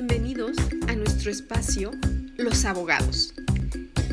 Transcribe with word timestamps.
Bienvenidos 0.00 0.56
a 0.86 0.94
nuestro 0.94 1.28
espacio 1.28 1.90
Los 2.36 2.64
Abogados. 2.64 3.34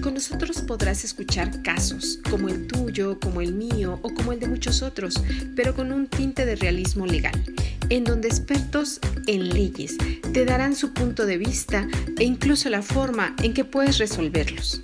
Con 0.01 0.15
nosotros 0.15 0.61
podrás 0.61 1.03
escuchar 1.03 1.61
casos 1.61 2.17
como 2.27 2.49
el 2.49 2.65
tuyo, 2.65 3.19
como 3.19 3.39
el 3.39 3.53
mío 3.53 3.99
o 4.01 4.11
como 4.11 4.31
el 4.31 4.39
de 4.39 4.47
muchos 4.47 4.81
otros, 4.81 5.13
pero 5.55 5.75
con 5.75 5.93
un 5.93 6.07
tinte 6.07 6.43
de 6.47 6.55
realismo 6.55 7.05
legal, 7.05 7.39
en 7.89 8.03
donde 8.03 8.29
expertos 8.29 8.99
en 9.27 9.49
leyes 9.49 9.95
te 10.33 10.43
darán 10.43 10.75
su 10.75 10.91
punto 10.91 11.27
de 11.27 11.37
vista 11.37 11.87
e 12.17 12.23
incluso 12.23 12.67
la 12.69 12.81
forma 12.81 13.35
en 13.43 13.53
que 13.53 13.63
puedes 13.63 13.99
resolverlos. 13.99 14.81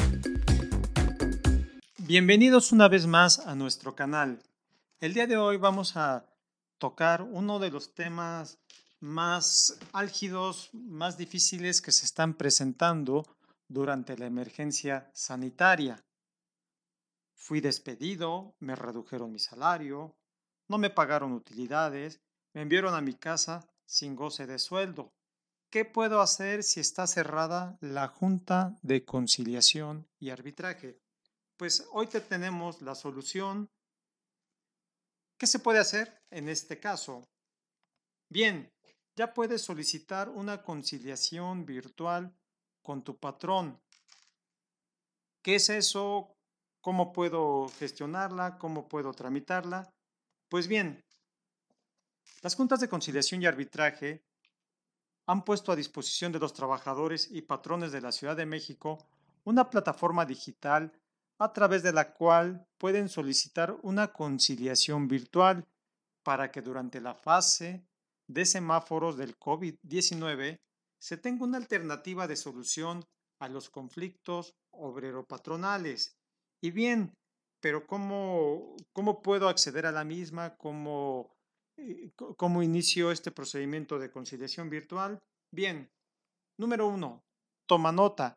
Bienvenidos 1.97 2.71
una 2.71 2.87
vez 2.87 3.07
más 3.07 3.39
a 3.39 3.55
nuestro 3.55 3.95
canal. 3.95 4.37
El 4.99 5.15
día 5.15 5.25
de 5.25 5.37
hoy 5.37 5.57
vamos 5.57 5.97
a 5.97 6.27
tocar 6.77 7.23
uno 7.23 7.57
de 7.57 7.71
los 7.71 7.95
temas 7.95 8.59
más 9.01 9.77
álgidos, 9.91 10.69
más 10.73 11.17
difíciles 11.17 11.81
que 11.81 11.91
se 11.91 12.05
están 12.05 12.35
presentando 12.35 13.25
durante 13.67 14.17
la 14.17 14.27
emergencia 14.27 15.11
sanitaria. 15.13 16.03
Fui 17.35 17.59
despedido, 17.59 18.55
me 18.59 18.75
redujeron 18.75 19.31
mi 19.31 19.39
salario, 19.39 20.15
no 20.67 20.77
me 20.77 20.89
pagaron 20.89 21.33
utilidades, 21.33 22.21
me 22.53 22.61
enviaron 22.61 22.93
a 22.93 23.01
mi 23.01 23.15
casa 23.15 23.67
sin 23.85 24.15
goce 24.15 24.45
de 24.45 24.59
sueldo. 24.59 25.11
¿Qué 25.71 25.83
puedo 25.85 26.21
hacer 26.21 26.63
si 26.63 26.79
está 26.79 27.07
cerrada 27.07 27.77
la 27.81 28.07
Junta 28.07 28.75
de 28.81 29.03
Conciliación 29.03 30.07
y 30.19 30.29
Arbitraje? 30.29 30.99
Pues 31.57 31.87
hoy 31.91 32.07
te 32.07 32.21
tenemos 32.21 32.81
la 32.81 32.93
solución. 32.93 33.69
¿Qué 35.37 35.47
se 35.47 35.59
puede 35.59 35.79
hacer 35.79 36.21
en 36.29 36.49
este 36.49 36.79
caso? 36.79 37.23
Bien, 38.29 38.71
ya 39.15 39.33
puedes 39.33 39.61
solicitar 39.61 40.29
una 40.29 40.61
conciliación 40.61 41.65
virtual 41.65 42.33
con 42.81 43.03
tu 43.03 43.17
patrón. 43.17 43.79
¿Qué 45.41 45.55
es 45.55 45.69
eso? 45.69 46.35
¿Cómo 46.81 47.13
puedo 47.13 47.67
gestionarla? 47.79 48.57
¿Cómo 48.57 48.87
puedo 48.87 49.13
tramitarla? 49.13 49.93
Pues 50.49 50.67
bien, 50.67 51.03
las 52.41 52.55
juntas 52.55 52.79
de 52.79 52.89
conciliación 52.89 53.41
y 53.41 53.45
arbitraje 53.45 54.23
han 55.27 55.43
puesto 55.43 55.71
a 55.71 55.75
disposición 55.75 56.31
de 56.31 56.39
los 56.39 56.53
trabajadores 56.53 57.29
y 57.31 57.41
patrones 57.41 57.91
de 57.91 58.01
la 58.01 58.11
Ciudad 58.11 58.35
de 58.35 58.45
México 58.45 58.97
una 59.43 59.69
plataforma 59.69 60.25
digital 60.25 60.91
a 61.37 61.53
través 61.53 61.83
de 61.83 61.93
la 61.93 62.13
cual 62.13 62.67
pueden 62.77 63.09
solicitar 63.09 63.75
una 63.81 64.11
conciliación 64.11 65.07
virtual 65.07 65.65
para 66.23 66.51
que 66.51 66.61
durante 66.61 67.01
la 67.01 67.15
fase 67.15 67.83
de 68.33 68.45
semáforos 68.45 69.17
del 69.17 69.37
COVID-19 69.37 70.59
se 70.99 71.17
tenga 71.17 71.43
una 71.43 71.57
alternativa 71.57 72.27
de 72.27 72.35
solución 72.35 73.03
a 73.39 73.49
los 73.49 73.69
conflictos 73.69 74.55
obrero-patronales. 74.71 76.15
Y 76.61 76.71
bien, 76.71 77.13
pero 77.59 77.87
¿cómo, 77.87 78.75
¿cómo, 78.93 79.21
puedo 79.21 79.49
acceder 79.49 79.85
a 79.85 79.91
la 79.91 80.03
misma? 80.03 80.55
¿Cómo, 80.57 81.35
eh, 81.77 82.11
¿Cómo 82.15 82.63
inicio 82.63 83.11
este 83.11 83.31
procedimiento 83.31 83.97
de 83.99 84.11
conciliación 84.11 84.69
virtual? 84.69 85.19
Bien, 85.51 85.89
número 86.57 86.87
uno, 86.87 87.23
toma 87.67 87.91
nota. 87.91 88.35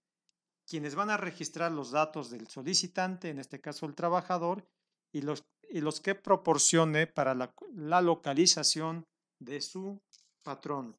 quienes 0.66 0.94
van 0.94 1.10
a 1.10 1.16
registrar 1.16 1.72
los 1.72 1.90
datos 1.90 2.30
del 2.30 2.46
solicitante, 2.46 3.28
en 3.28 3.38
este 3.38 3.60
caso 3.60 3.84
el 3.86 3.94
trabajador, 3.94 4.64
y 5.12 5.22
los, 5.22 5.44
y 5.68 5.80
los 5.80 6.00
que 6.00 6.14
proporcione 6.14 7.06
para 7.06 7.34
la, 7.34 7.52
la 7.74 8.00
localización 8.00 9.04
de 9.40 9.60
su 9.60 10.00
patrón. 10.42 10.96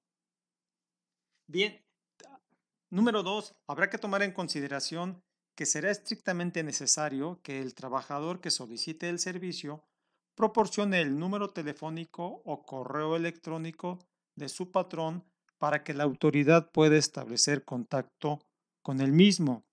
Bien, 1.48 1.82
número 2.90 3.24
dos, 3.24 3.56
habrá 3.68 3.90
que 3.90 3.98
tomar 3.98 4.24
en 4.24 4.34
consideración 4.34 5.24
que 5.56 5.66
será 5.66 5.90
estrictamente 5.90 6.64
necesario 6.64 7.40
que 7.42 7.62
el 7.62 7.74
trabajador 7.74 8.42
que 8.42 8.52
solicite 8.52 9.10
el 9.10 9.20
servicio 9.20 9.84
proporcione 10.36 11.02
el 11.02 11.18
número 11.18 11.50
telefónico 11.50 12.42
o 12.44 12.66
correo 12.66 13.16
electrónico 13.16 14.00
de 14.36 14.50
su 14.50 14.72
patrón 14.72 15.24
para 15.58 15.84
que 15.84 15.94
la 15.94 16.04
autoridad 16.04 16.72
pueda 16.72 16.98
establecer 16.98 17.64
contacto 17.64 18.40
con 18.82 19.02
el 19.02 19.12
mismo. 19.12 19.64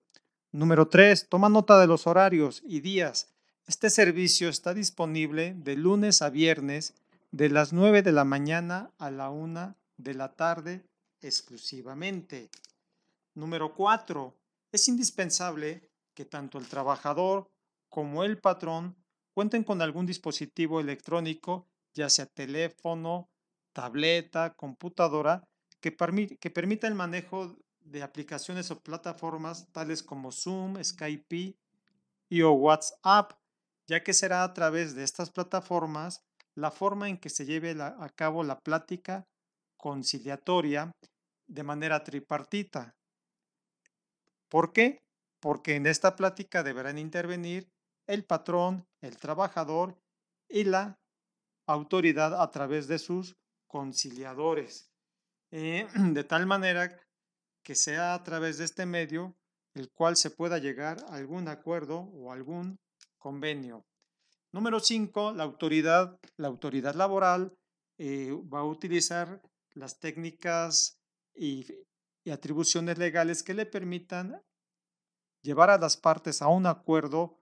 Número 0.51 0.87
3. 0.87 1.27
Toma 1.29 1.49
nota 1.49 1.79
de 1.79 1.87
los 1.87 2.07
horarios 2.07 2.61
y 2.65 2.79
días. 2.79 3.33
Este 3.67 3.89
servicio 3.89 4.49
está 4.49 4.73
disponible 4.73 5.53
de 5.55 5.75
lunes 5.75 6.21
a 6.21 6.29
viernes 6.29 6.93
de 7.31 7.49
las 7.49 7.73
9 7.73 8.01
de 8.01 8.11
la 8.11 8.23
mañana 8.23 8.91
a 8.97 9.09
la 9.09 9.29
1 9.29 9.75
de 9.97 10.13
la 10.13 10.33
tarde 10.33 10.85
exclusivamente. 11.21 12.49
Número 13.33 13.73
4. 13.73 14.35
Es 14.71 14.87
indispensable 14.87 15.89
que 16.13 16.25
tanto 16.25 16.57
el 16.57 16.67
trabajador 16.67 17.49
como 17.89 18.23
el 18.23 18.37
patrón 18.37 18.95
cuenten 19.33 19.63
con 19.63 19.81
algún 19.81 20.05
dispositivo 20.05 20.79
electrónico, 20.79 21.67
ya 21.93 22.09
sea 22.09 22.25
teléfono, 22.25 23.29
tableta, 23.73 24.53
computadora, 24.55 25.43
que, 25.81 25.91
permita 25.91 26.87
el 26.87 26.95
manejo 26.95 27.57
de 27.81 28.03
aplicaciones 28.03 28.71
o 28.71 28.79
plataformas 28.79 29.67
tales 29.73 30.01
como 30.01 30.31
Zoom, 30.31 30.81
Skype 30.81 31.57
y 32.29 32.41
o 32.41 32.51
WhatsApp, 32.53 33.33
ya 33.87 34.01
que 34.01 34.13
será 34.13 34.43
a 34.43 34.53
través 34.53 34.95
de 34.95 35.03
estas 35.03 35.29
plataformas 35.29 36.23
la 36.55 36.71
forma 36.71 37.09
en 37.09 37.17
que 37.17 37.29
se 37.29 37.45
lleve 37.45 37.75
a 37.81 38.09
cabo 38.15 38.43
la 38.43 38.59
plática 38.59 39.25
conciliatoria 39.75 40.91
de 41.47 41.63
manera 41.63 42.03
tripartita. 42.03 42.95
¿Por 44.47 44.71
qué? 44.71 45.03
Porque 45.41 45.75
en 45.75 45.87
esta 45.87 46.15
plática 46.15 46.63
deberán 46.63 46.97
intervenir 46.97 47.67
el 48.07 48.23
patrón, 48.23 48.85
el 49.01 49.17
trabajador 49.17 49.97
y 50.47 50.63
la 50.63 50.97
autoridad 51.65 52.41
a 52.41 52.49
través 52.51 52.87
de 52.87 52.99
sus 52.99 53.35
conciliadores, 53.73 54.91
eh, 55.49 55.87
de 55.95 56.23
tal 56.23 56.45
manera 56.45 56.95
que 57.63 57.73
sea 57.73 58.13
a 58.13 58.23
través 58.23 58.59
de 58.59 58.65
este 58.65 58.85
medio 58.85 59.35
el 59.73 59.89
cual 59.89 60.15
se 60.15 60.29
pueda 60.29 60.59
llegar 60.59 61.03
a 61.09 61.15
algún 61.15 61.47
acuerdo 61.47 61.97
o 61.97 62.31
algún 62.31 62.77
convenio. 63.17 63.83
Número 64.51 64.79
5, 64.79 65.33
la 65.33 65.43
autoridad, 65.43 66.19
la 66.37 66.49
autoridad 66.49 66.93
laboral 66.93 67.57
eh, 67.97 68.31
va 68.53 68.59
a 68.59 68.65
utilizar 68.65 69.41
las 69.71 69.97
técnicas 69.99 70.99
y, 71.33 71.65
y 72.23 72.29
atribuciones 72.29 72.99
legales 72.99 73.41
que 73.41 73.55
le 73.55 73.65
permitan 73.65 74.39
llevar 75.41 75.71
a 75.71 75.79
las 75.79 75.97
partes 75.97 76.43
a 76.43 76.47
un 76.47 76.67
acuerdo 76.67 77.39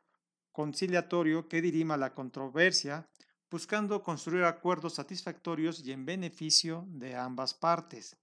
conciliatorio 0.53 1.49
que 1.49 1.61
dirima 1.61 1.97
la 1.97 2.13
controversia 2.13 3.09
buscando 3.51 4.01
construir 4.01 4.45
acuerdos 4.45 4.95
satisfactorios 4.95 5.85
y 5.85 5.91
en 5.91 6.05
beneficio 6.05 6.85
de 6.87 7.15
ambas 7.15 7.53
partes. 7.53 8.17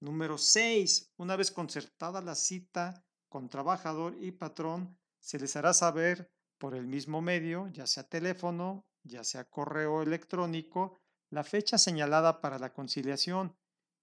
Número 0.00 0.38
6. 0.38 1.12
Una 1.18 1.36
vez 1.36 1.50
concertada 1.50 2.22
la 2.22 2.34
cita 2.34 3.04
con 3.28 3.50
trabajador 3.50 4.16
y 4.18 4.32
patrón, 4.32 4.96
se 5.20 5.38
les 5.38 5.54
hará 5.56 5.74
saber 5.74 6.32
por 6.58 6.74
el 6.74 6.86
mismo 6.86 7.20
medio, 7.20 7.68
ya 7.68 7.86
sea 7.86 8.08
teléfono, 8.08 8.86
ya 9.04 9.24
sea 9.24 9.44
correo 9.44 10.02
electrónico, 10.02 10.98
la 11.28 11.44
fecha 11.44 11.76
señalada 11.76 12.40
para 12.40 12.58
la 12.58 12.72
conciliación, 12.72 13.54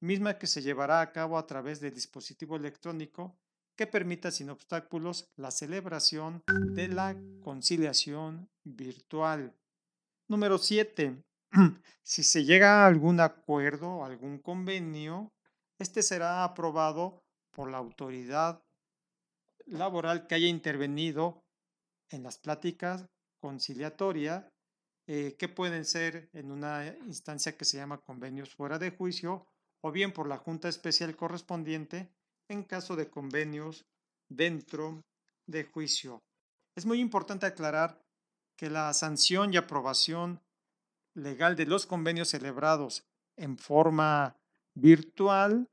misma 0.02 0.38
que 0.38 0.48
se 0.48 0.62
llevará 0.62 1.02
a 1.02 1.12
cabo 1.12 1.38
a 1.38 1.48
través 1.48 1.80
del 1.80 1.96
dispositivo 1.96 2.56
electrónico 2.56 3.40
que 3.76 3.88
permita 3.88 4.30
sin 4.30 4.50
obstáculos 4.50 5.32
la 5.36 5.52
celebración 5.52 6.44
de 6.48 6.90
la 6.90 7.16
conciliación 7.42 8.50
virtual. 8.64 9.59
Número 10.30 10.60
7. 10.60 11.24
Si 12.04 12.24
se 12.24 12.44
llega 12.44 12.84
a 12.84 12.88
algún 12.88 13.20
acuerdo 13.20 13.88
o 13.88 14.06
algún 14.06 14.40
convenio, 14.40 15.32
este 15.80 16.02
será 16.02 16.44
aprobado 16.44 17.24
por 17.52 17.70
la 17.70 17.78
autoridad 17.78 18.64
laboral 19.66 20.26
que 20.26 20.36
haya 20.36 20.48
intervenido 20.48 21.44
en 22.10 22.24
las 22.24 22.40
pláticas 22.40 23.06
conciliatorias, 23.40 24.46
eh, 25.08 25.36
que 25.38 25.50
pueden 25.50 25.86
ser 25.86 26.30
en 26.34 26.52
una 26.52 26.96
instancia 27.06 27.56
que 27.58 27.66
se 27.66 27.78
llama 27.78 28.02
convenios 28.02 28.56
fuera 28.56 28.80
de 28.80 28.90
juicio, 28.90 29.46
o 29.82 29.92
bien 29.92 30.12
por 30.12 30.28
la 30.28 30.38
Junta 30.38 30.68
Especial 30.68 31.16
correspondiente 31.16 32.10
en 32.48 32.64
caso 32.64 32.96
de 32.96 33.10
convenios 33.10 33.86
dentro 34.30 35.04
de 35.48 35.64
juicio. 35.64 36.24
Es 36.76 36.86
muy 36.86 37.00
importante 37.00 37.46
aclarar 37.46 38.00
que 38.60 38.70
la 38.70 38.94
sanción 38.94 39.54
y 39.54 39.58
aprobación 39.58 40.42
legal 41.14 41.56
de 41.56 41.66
los 41.66 41.86
convenios 41.86 42.28
celebrados 42.28 43.08
en 43.38 43.58
forma 43.58 44.36
virtual 44.74 45.70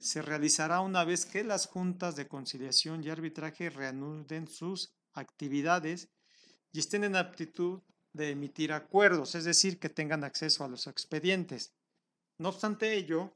se 0.00 0.20
realizará 0.20 0.80
una 0.80 1.04
vez 1.04 1.24
que 1.24 1.44
las 1.44 1.68
juntas 1.68 2.16
de 2.16 2.26
conciliación 2.26 3.04
y 3.04 3.10
arbitraje 3.10 3.70
reanuden 3.70 4.48
sus 4.48 4.92
actividades 5.12 6.08
y 6.72 6.80
estén 6.80 7.04
en 7.04 7.14
aptitud 7.14 7.82
de 8.12 8.30
emitir 8.30 8.72
acuerdos, 8.72 9.36
es 9.36 9.44
decir, 9.44 9.78
que 9.78 9.88
tengan 9.88 10.24
acceso 10.24 10.64
a 10.64 10.68
los 10.68 10.88
expedientes. 10.88 11.72
No 12.36 12.48
obstante 12.48 12.94
ello, 12.94 13.32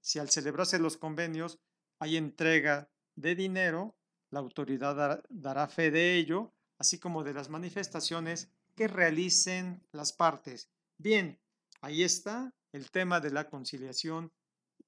si 0.00 0.18
al 0.18 0.30
celebrarse 0.30 0.78
los 0.78 0.96
convenios 0.96 1.58
hay 1.98 2.16
entrega 2.16 2.88
de 3.16 3.34
dinero, 3.34 3.94
la 4.30 4.40
autoridad 4.40 5.22
dará 5.28 5.68
fe 5.68 5.90
de 5.90 6.16
ello, 6.16 6.54
así 6.82 6.98
como 6.98 7.22
de 7.22 7.32
las 7.32 7.48
manifestaciones 7.48 8.48
que 8.74 8.88
realicen 8.88 9.86
las 9.92 10.12
partes. 10.12 10.68
Bien, 10.98 11.38
ahí 11.80 12.02
está 12.02 12.52
el 12.72 12.90
tema 12.90 13.20
de 13.20 13.30
la 13.30 13.48
conciliación 13.48 14.32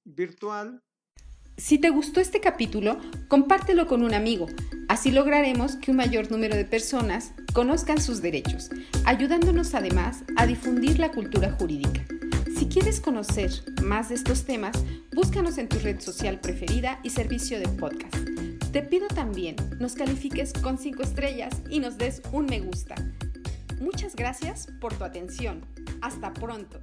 virtual 0.03 0.83
si 1.57 1.77
te 1.77 1.89
gustó 1.89 2.19
este 2.19 2.41
capítulo, 2.41 2.97
compártelo 3.29 3.87
con 3.87 4.03
un 4.03 4.13
amigo. 4.13 4.47
Así 4.89 5.09
lograremos 5.09 5.77
que 5.77 5.91
un 5.91 5.97
mayor 5.97 6.29
número 6.29 6.53
de 6.53 6.65
personas 6.65 7.31
conozcan 7.53 8.01
sus 8.01 8.21
derechos, 8.21 8.69
ayudándonos 9.05 9.73
además 9.73 10.25
a 10.35 10.47
difundir 10.47 10.99
la 10.99 11.13
cultura 11.13 11.53
jurídica. 11.53 12.05
Si 12.57 12.65
quieres 12.65 12.99
conocer 12.99 13.51
más 13.81 14.09
de 14.09 14.15
estos 14.15 14.43
temas, 14.43 14.75
búscanos 15.13 15.57
en 15.57 15.69
tu 15.69 15.79
red 15.79 16.01
social 16.01 16.41
preferida 16.41 16.99
y 17.03 17.11
servicio 17.11 17.57
de 17.57 17.69
podcast. 17.69 18.34
Te 18.75 18.83
pido 18.83 19.07
también 19.07 19.55
nos 19.79 19.93
califiques 19.93 20.51
con 20.51 20.77
5 20.77 21.01
estrellas 21.01 21.61
y 21.69 21.79
nos 21.79 21.97
des 21.97 22.21
un 22.33 22.45
me 22.45 22.59
gusta. 22.59 22.95
Muchas 23.79 24.17
gracias 24.17 24.67
por 24.81 24.93
tu 24.93 25.05
atención. 25.05 25.61
Hasta 26.01 26.33
pronto. 26.33 26.81